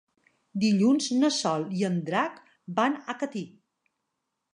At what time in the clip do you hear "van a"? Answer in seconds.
2.81-3.17